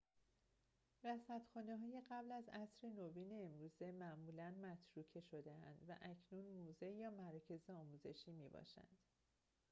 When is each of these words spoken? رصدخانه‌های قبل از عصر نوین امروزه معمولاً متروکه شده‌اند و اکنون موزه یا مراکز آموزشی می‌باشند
رصدخانه‌های 1.03 2.01
قبل 2.09 2.31
از 2.31 2.49
عصر 2.49 2.87
نوین 2.89 3.45
امروزه 3.45 3.91
معمولاً 3.91 4.51
متروکه 4.61 5.21
شده‌اند 5.21 5.85
و 5.87 5.97
اکنون 6.01 6.45
موزه 6.45 6.91
یا 6.91 7.11
مراکز 7.11 7.69
آموزشی 7.69 8.31
می‌باشند 8.31 8.97